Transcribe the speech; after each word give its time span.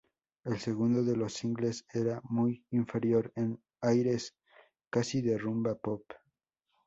El 0.45 0.57
segundo 0.57 1.03
de 1.03 1.15
los 1.15 1.35
singles 1.35 1.85
era 1.93 2.21
muy 2.23 2.65
inferior, 2.71 3.31
en 3.35 3.61
aires 3.81 4.33
casi 4.89 5.21
de 5.21 5.37
"rumba-pop". 5.37 6.01